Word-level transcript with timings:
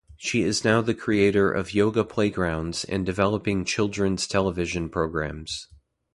She 0.17 0.41
is 0.41 0.63
now 0.63 0.81
the 0.81 0.95
creator 0.95 1.51
of 1.51 1.75
Yoga 1.75 2.03
Playgrounds 2.03 2.83
and 2.85 3.05
developing 3.05 3.63
children's 3.65 4.25
television 4.25 4.89
programs. 4.89 5.67